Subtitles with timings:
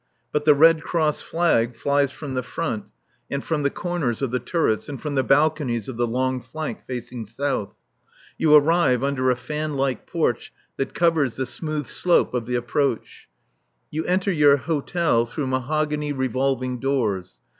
[0.31, 2.85] But the Red Cross flag flies from the front
[3.29, 6.87] and from the corners of the turrets and from the balconies of the long flank
[6.87, 7.75] facing south.
[8.35, 13.29] You arrive under a fan like porch that covers the smooth slope of the approach.
[13.91, 17.33] You enter your hotel through mahogany revolving doors.